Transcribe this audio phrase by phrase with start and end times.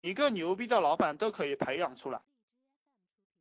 [0.00, 2.20] 一个牛逼的老板都可以培养出来。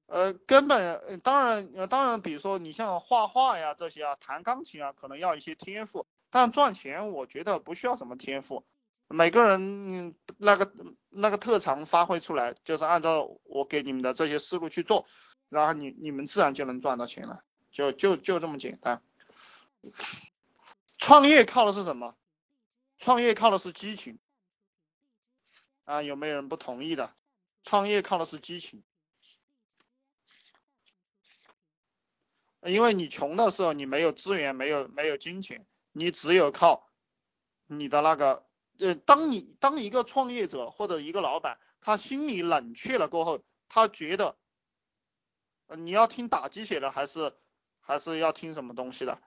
[0.07, 6.05] 呃，根本当然当然，比如说你像画画呀这些啊，弹钢琴啊，可能要一些天赋。
[6.29, 8.65] 但赚钱我觉得不需要什么天赋，
[9.07, 10.71] 每个人那个
[11.09, 15.05] 那个特长发挥出来，就是按照我给你们的这些思路去做，
[15.49, 19.01] 然后你你们自然就能赚到钱了，就就就这么简单。
[20.97, 22.15] 创业靠的是什么？
[22.97, 24.19] 创业靠的是激情。
[25.87, 27.15] 啊，有没有人不同意的？
[27.63, 28.83] 创业靠的是激情，
[32.61, 35.65] 因为你穷的时候，你没有资源，没有没有金钱。
[35.93, 36.89] 你只有靠
[37.67, 38.45] 你的那个，
[38.79, 44.37] 呃，当你当一个创业者或者一个老板，他心里冷却了过后，他觉得，
[45.77, 47.33] 你要听打鸡血的还是
[47.79, 49.21] 还是要听什么东西的？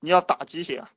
[0.00, 0.92] 你要打鸡血啊！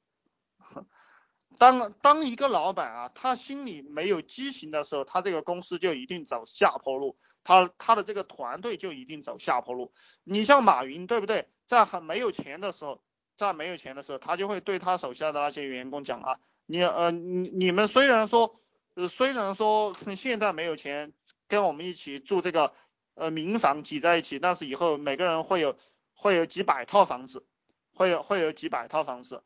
[1.58, 9.94] 当当一个老板啊，他心里没有激情的时候，他这个公司就一定走下坡路，他他的这个团队就一定走下坡路。
[10.24, 11.48] 你像马云，对不对？
[11.68, 13.02] 在很没有钱的时候。
[13.38, 18.62] 在没有钱的时候，他就会对他手下的那些员工讲啊，你呃你你们虽然说
[18.94, 21.12] 呃虽然说现在没有钱
[21.50, 22.74] 跟我们一起住这个
[23.14, 25.76] 呃民房挤在一起，但是以后每个人会有
[26.14, 27.46] 会有几百套房子，
[27.94, 29.44] 会有会有几百套房子。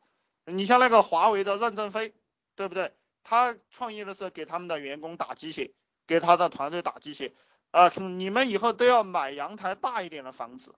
[0.50, 2.14] 你像那个华为的任正非，
[2.54, 2.92] 对不对？
[3.22, 5.72] 他创业的时候给他们的员工打鸡血，
[6.06, 7.34] 给他的团队打鸡血
[7.70, 10.74] 啊，你们以后都要买阳台大一点的房子，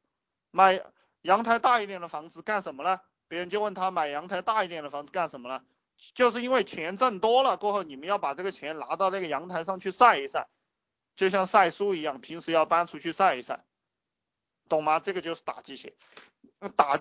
[0.50, 0.84] 买。
[1.22, 3.00] 阳台大一点的房子干什么呢？
[3.28, 5.62] 别人就问他买阳台大一点的房子干什么呢？
[6.16, 10.48] 就是因为钱挣多了过后，你们要把这个钱拿到那个阳台上去晒一晒，
[11.14, 13.64] 就像晒书一样，平时要搬出去晒一晒，
[14.68, 14.98] 懂吗？
[14.98, 15.94] 这个就是打鸡血，
[16.74, 17.00] 打，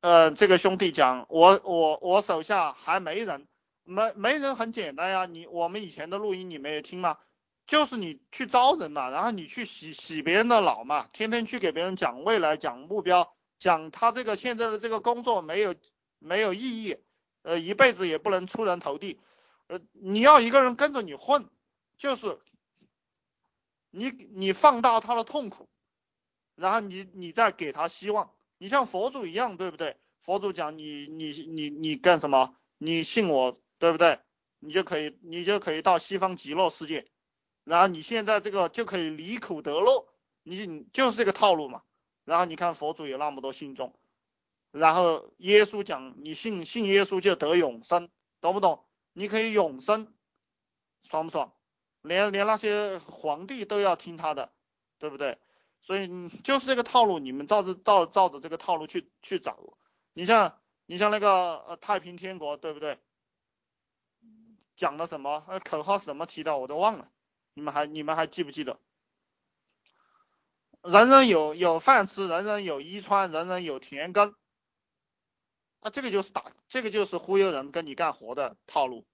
[0.00, 3.46] 呃，这个兄弟讲，我我我手下还没人，
[3.84, 7.18] 没没人很简单呀，你我们以前的录音你没有听吗？
[7.66, 15.74] 就是你去招人嘛，然后你去洗洗别人的脑嘛，天天去给别人讲未来、讲目标、讲他这个现在的这个工作没有
[16.18, 16.96] 没有意义，
[17.42, 19.20] 呃，一辈子也不能出人头地，
[19.68, 21.48] 呃，你要一个人跟着你混，
[21.98, 22.40] 就是
[23.90, 25.68] 你你放大他的痛苦，
[26.56, 28.32] 然后你你再给他希望，
[28.62, 29.96] 你像佛祖一样，对不对？
[30.20, 32.54] 佛祖讲你你你你干什么？
[32.78, 34.20] 你信我，对不对？
[34.60, 37.08] 你就可以你就可以到西方极乐世界。
[37.64, 40.06] 然后你现在这个就可以离苦得乐，
[40.44, 41.82] 你就是这个套路嘛。
[42.24, 43.96] 然后你看佛祖有那么多信众，
[44.70, 48.08] 然后耶稣讲你信信耶稣就得永生，
[48.40, 48.84] 懂不懂？
[49.12, 50.14] 你可以永生，
[51.02, 51.52] 爽不爽？
[52.02, 54.52] 连连那些皇帝都要听他的，
[55.00, 55.36] 对不对？
[55.82, 59.58] 所以就是这个套路，你们照着照照着这个套路去去找。
[60.12, 62.98] 你像你像那个呃太平天国，对不对？
[64.76, 65.44] 讲的什么？
[65.48, 66.56] 呃口号是怎么提的？
[66.56, 67.08] 我都忘了。
[67.54, 68.78] 你们还你们还记不记得？
[70.82, 74.34] 人人有有饭吃，人人有衣穿，人人有田耕。
[75.80, 79.04] 啊，这个就是打，这个就是忽悠人跟你干活的套路。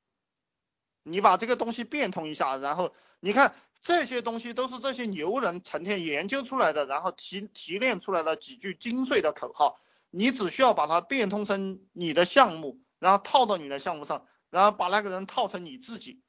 [1.03, 9.81] 你把这个东西变通一下，然后你看这些东西都是这些牛人成天研究出来的，然后提提炼出来的几句精髓的口号。
[10.11, 16.23] 你只需要把它变通成你的项目，然后套到你的项目上，然后把那个人套成你自己。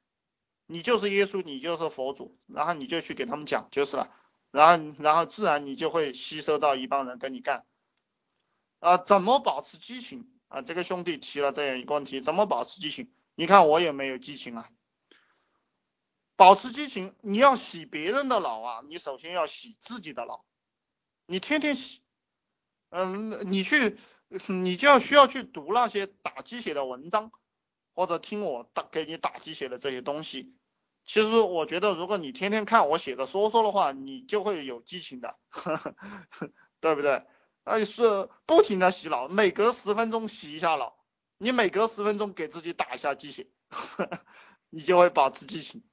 [0.66, 4.10] 你就是耶稣，你就是佛祖，然后你就去给他们讲就是了，
[4.50, 7.64] 然后然后自然你就会吸收到一帮人跟你干。
[8.78, 10.62] 啊，怎么保持激情啊？
[10.62, 13.10] 这个兄弟提了这样一个问题，怎么保持激情？
[13.34, 14.68] 你看我也没有激情啊。
[16.40, 20.46] 保持激情，你要洗别人的脑啊，你首先要洗自己的脑。
[21.26, 22.00] 你天天洗，
[22.88, 23.98] 嗯，你去，
[24.46, 27.30] 你就要需要去读那些打鸡血的文章，
[27.92, 30.56] 或者听我打给你打鸡血的这些东西。
[31.04, 35.36] 其实我觉得，如果你天天看我写的说说的话，你就会有激情的，
[36.80, 37.26] 对不对？
[37.64, 40.96] 那是不停的洗脑，每隔十分钟洗一下脑，
[41.36, 43.46] 你每隔十分钟给自己打一下鸡血，
[44.70, 45.84] 你就会保持激情。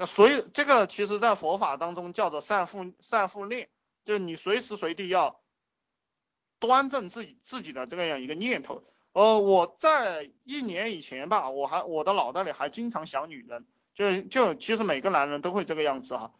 [0.00, 3.68] 那所以这个其实在佛法当中叫做善复善复念，
[4.04, 5.40] 就是你随时随地要
[6.60, 8.84] 端正自己自己的这样一个念头。
[9.12, 16.32] 呃，我在一年以前吧，我还我的脑袋里还经常想女人，就就其实每个男人都会这个样子哈，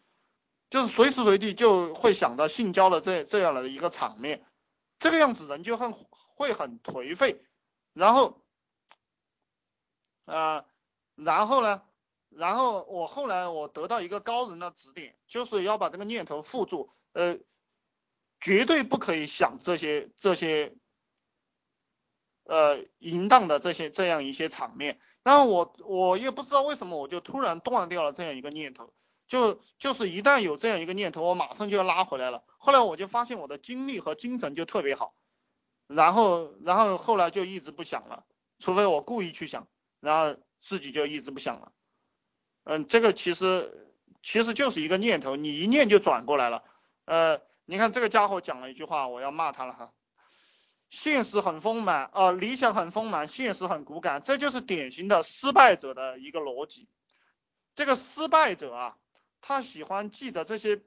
[0.71, 4.45] 就是随时随地就会想到性交的这这样的一个场面，
[5.01, 5.93] 这个样子人就很
[6.37, 7.43] 会很颓废，
[7.93, 8.41] 然后，
[10.27, 10.65] 呃，
[11.17, 11.83] 然后呢，
[12.31, 17.39] 然后我后来我得到一个高人的指点，就是要把这个念头付住，呃，
[18.41, 20.75] 绝对不可以想这些这些。
[22.51, 24.99] 呃淫荡的这些这样一些场面。
[25.23, 28.95] 然后我我也不知道为什么我就突然断掉了这样一个念头，
[29.27, 32.43] 就就是一旦有这样一个念头，我马上就要拉回来了。
[32.57, 35.15] 后来我就发现我的精力和精神就特别好，
[35.87, 38.25] 然后然后后来就一直不想了，
[38.59, 39.69] 除非我故意去想，
[40.01, 41.73] 然后自己就一直不想了。
[42.71, 43.89] 嗯，这个其实
[44.23, 46.63] 其实就是一个念头，你一念就转过来了。
[47.07, 49.91] 呃，你看这个家伙讲了一句话，我要骂他了哈。
[50.91, 56.89] 现实很丰满，呃，理想很丰满，现实很骨感，这就是典型的失败者的一个逻辑。
[57.75, 58.97] 这个失败者啊，
[59.41, 60.83] 他喜欢记得这些，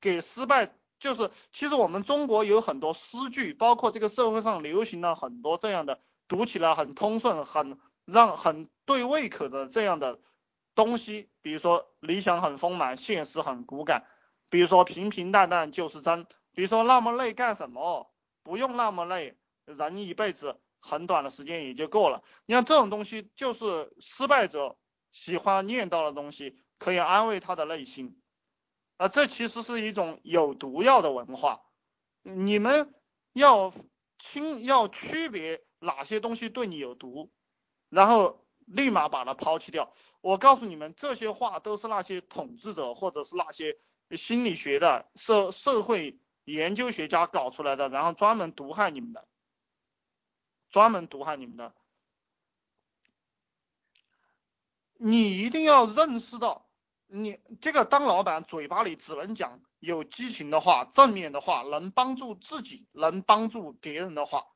[0.00, 10.20] 给失败，就是其实我们中国有很多诗句，包括这个社会上流行了很多这样的，读起来很通顺，很让很对胃口的这样的
[10.84, 14.06] 东西，比如说理想很丰满，现实很骨感，
[14.48, 18.10] 比如说平平淡淡就是真，比如说那么累干什么？
[18.42, 19.36] 不用那么累，
[19.66, 22.22] 人一辈子很短的时间也就够了。
[22.46, 24.78] 你看这种东西就是失败者
[25.12, 28.18] 喜欢念叨的东西，可以安慰他的内心。
[28.96, 31.60] 啊，这其实是一种有毒药的文化。
[32.22, 32.94] 你们
[33.32, 33.72] 要
[34.18, 37.30] 清要区别哪些东西对你有毒，
[37.88, 39.92] 然后立马把它抛弃掉。
[40.20, 43.78] 我告诉你们，这些话都是那些统治者或者是那些
[44.12, 46.18] 心理学的社社会。
[46.46, 49.28] 研究学家搞出来的，然后专门毒害你们的，
[50.68, 51.72] 专门毒害你们的。
[54.96, 56.66] 你一定要认识到，
[57.06, 64.48] 你这个当老板嘴巴里只能讲有激情的话、正面的话，能帮助自己、能帮助别人的话，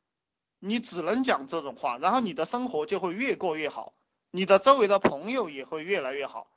[0.58, 3.93] 你只能讲这种话，然后你的生活就会越过越好，
[4.34, 6.50] 你的周围的朋友也会越来越好。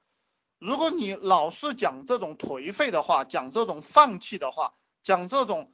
[0.58, 5.72] 如果你老是讲这种颓废的话，讲这种放弃的话，讲这种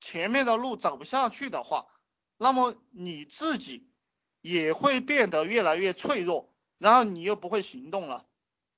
[0.00, 1.84] 前面的路走不下去的话，
[2.38, 3.90] 那么你自己
[4.40, 8.24] 也会变得越来越脆弱，然后你又不会行动了，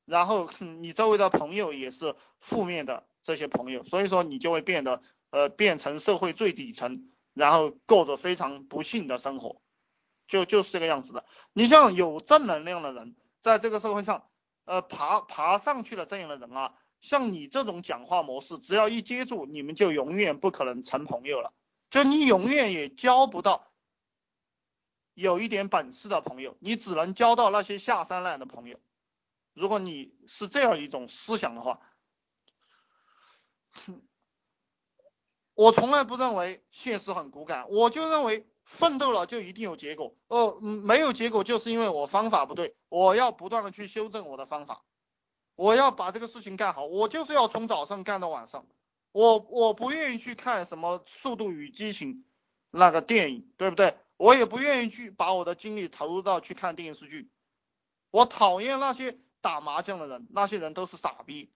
[0.04, 9.62] 然后你周围的朋友也是负面的这些朋友，所以说你就会变得呃变成社会最底层，然后过着非常不幸的生活，
[10.28, 11.24] 就就是这个样子的。
[11.52, 14.28] 你像有正能量的人，在这个社会上
[14.64, 16.74] 呃爬爬上去了这样的人啊。
[17.00, 21.52] 像你这种讲话模式，只要一接触，你们就永远不可能成朋友了，
[21.90, 23.70] 就你永远也交不到
[25.14, 28.80] 有一点本事的朋友，你只能交到那些下三滥的朋友。
[29.52, 31.80] 如果你是这样一种思想的话，
[35.54, 40.14] 我从来不认为现实很骨感，我就认为奋斗了就一定有结果。
[40.28, 44.84] 哦，没有结果就是因为我方法不对，我要不断的去修正我的方法。
[45.54, 48.66] 我要把这个事情干好，我就是要从早上干到晚上。
[49.12, 52.14] 我我不愿意去看什么《速度与激情》
[52.70, 53.96] 那个电影，对不对？
[54.18, 57.30] 我也不愿意去把我的精力投入到去看电视剧。
[58.10, 61.50] 我讨厌那些打麻将的人，那些人都是傻逼。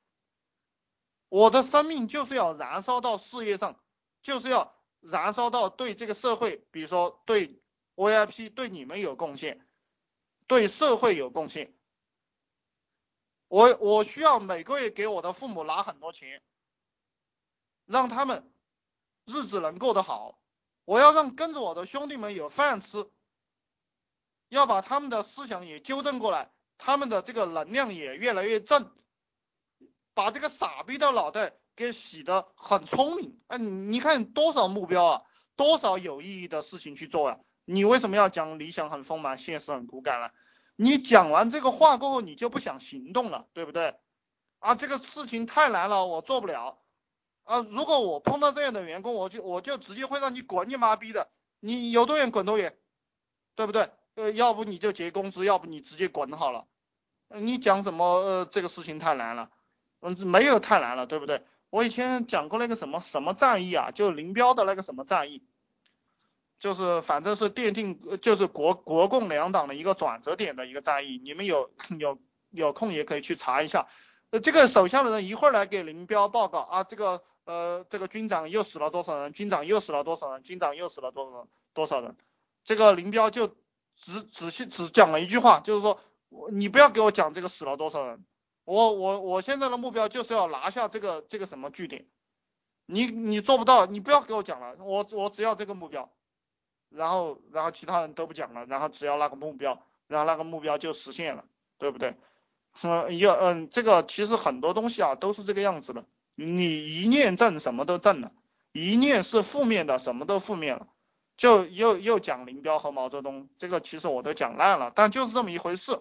[1.28, 3.78] 我的生命就是要燃烧到事业上，
[4.22, 7.61] 就是要燃烧到对这个社会，比如说对
[7.97, 9.67] VIP 对你们有贡献，
[10.47, 11.75] 对社会有贡献。
[13.49, 16.43] 我我需要每个月给我的父母拿很多钱，
[17.85, 18.52] 让他们
[19.25, 20.41] 日子能过得好。
[20.85, 23.11] 我要让跟着我的兄弟们有饭吃，
[24.49, 28.91] 要把他们的思想也纠正过来，他们的这个能量也越来越正，
[30.15, 33.41] 把这个傻逼的脑袋给洗得很聪明。
[33.46, 35.22] 哎，你看多少目标啊，
[35.56, 37.41] 多少有意义的事情去做呀？
[37.65, 40.31] 你为什么要讲理想很丰满，现实很骨感呢？
[40.77, 43.96] 你讲完这个话过后，你就不想行动了，对不对？
[44.58, 46.82] 啊，这个事情太难了，我做不了。
[47.44, 52.77] 啊，如果我碰到这样的员工，我就我就直接会让你滚你妈逼的，你有多远滚多远，
[53.55, 53.89] 对不对？
[54.17, 56.67] 呃，要不你就结工资，要不你直接滚好了。
[57.29, 58.05] 你讲什么？
[58.05, 59.51] 呃，这个事情太难了。
[60.01, 61.43] 嗯，没有太难了，对不对？
[61.70, 65.43] 我以前讲过那个什么什么战役啊，就林彪的那个什么战役。
[66.58, 72.19] 就是反正是奠定，就是国国共两党的一个转折点的一个战役，你们有有
[72.50, 73.89] 有空也可以去查一下。
[74.29, 82.15] 呃，这个手下的人一会儿来给林彪报告啊，这个呃这个军长又死了多少人，军长又死了多少人，军长又死了多少多少人。
[82.62, 83.56] 这个林彪就
[83.96, 85.98] 只仔细只讲了一句话，就是说，
[86.53, 88.22] 你不要给我讲这个死了多少人，
[88.70, 92.06] 我我我现在的目标就是要拿下这个这个什么据点，
[92.86, 96.10] 你你做不到，你不要给我讲了，我我只要这个目标。
[96.89, 101.44] 然后，然后其他人都不讲了，然后只要那个目标，然后那个目标就实现了，
[101.79, 102.17] 对不对？
[102.82, 108.32] 嗯，要嗯，这个其实很多东西啊都是这个样子的，你一念正，什么都正了；
[108.72, 110.89] 一念是负面的，什么都负面了。
[111.36, 116.00] 就又又讲林彪和毛泽东，这个其实我都讲烂了，但就是这么一回事。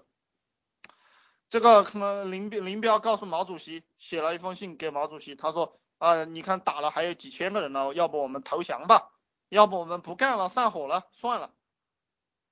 [1.50, 9.12] 这个可能林林彪告诉毛主席，写了一封信给毛主席，他说啊，你看打了还有几千个人呢，要不我们投降吧？
[9.50, 11.52] 要不我们不干了，散伙了，算了，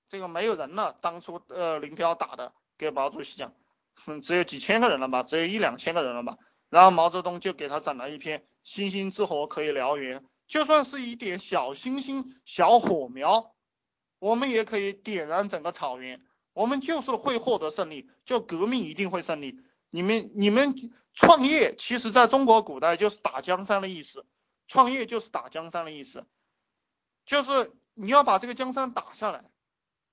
[0.09, 0.97] 这个没有人了。
[0.99, 3.53] 当初呃林彪打的，给毛主席讲，
[4.23, 6.37] 只有几千个人了吧，只有一两千个人了吧。
[6.69, 13.53] 然后毛泽东就给他整了一篇“星星之火可以燎原”，就算是一点小星星、小火苗，
[14.17, 16.21] 我们也可以点燃整个草原。
[16.57, 19.61] 我们就是会获得胜利，就革命一定会胜利。
[19.91, 20.73] 你们你们
[21.13, 24.25] 创业，其实在中国古代就是打江山的意思，
[24.67, 26.25] 创业就是打江山的意思，
[27.27, 29.45] 就是你要把这个江山打下来，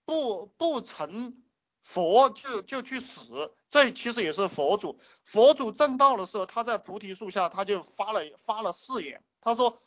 [0.05, 1.43] 不不成
[1.81, 3.55] 佛就就去死。
[3.71, 9.81] 这其实也是佛祖，佛祖正道的时候，他在菩提树下，他就发了发了誓言，他说。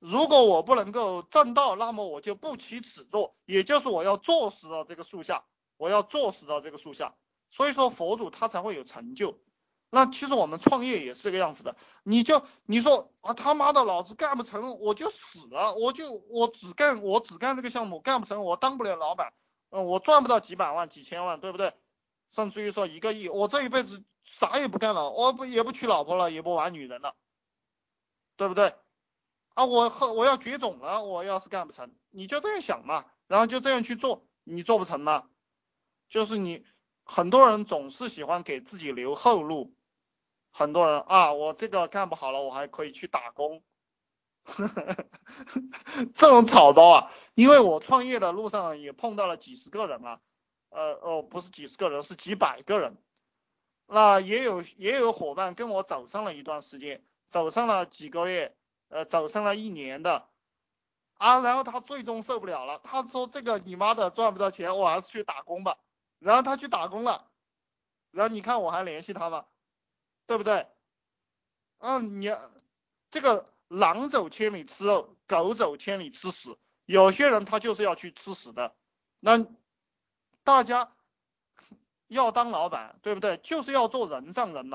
[0.00, 5.44] 如果我不能够正道，那么我就不起此座，也就是我要坐死到这个树下，
[5.76, 7.14] 我要坐死到这个树下。
[7.50, 9.38] 所以说佛祖他才会有成就。
[9.90, 19.32] 那其实我们创业也是这个样子的，你就你说啊他妈的老子干不成我就死了，我就我只干我只干这个项目干不成我当不了老板，
[19.70, 21.74] 嗯我赚不到几百万几千万对不对？
[22.30, 27.16] 甚至于说一个亿，我这一辈子啥也不干了，我不也不娶老婆了，也不玩女人了，
[28.36, 28.72] 对不对？
[29.54, 35.28] 啊，我和我要绝种了，我要是干不成，你就这样想嘛，然后就这样去做，你做不成吗？
[36.08, 36.64] 就是你
[37.04, 39.74] 很多人总是喜欢给自己留后路，
[40.50, 43.62] 很多人啊，我这个干不好了，我还可以去打工，
[46.14, 50.20] 这种草包啊，因为我创业的路上也碰到了几十个人啊，
[50.70, 52.96] 呃哦不是几十个人，是几百个人，
[53.86, 58.56] 那也有也有伙伴跟我走上了一段时间，走上了几个月。
[58.90, 60.28] 呃，走上了一年的
[61.14, 65.78] 啊，然后他最终受不了了，他说这个你妈的赚不到钱，我还是去打工吧。
[66.18, 67.30] 然后他去打工了，
[68.10, 69.46] 然后你看我还联系他吗？
[70.26, 70.66] 对不对？
[71.78, 72.30] 嗯，你
[73.10, 78.74] 这个狼走千里吃肉，狗走千里吃屎，有些人他就是要去吃屎的。
[79.18, 79.46] 那
[80.42, 80.92] 大家
[82.06, 83.38] 要当老板，对不对？
[83.38, 84.68] 就是要做人上人嘛。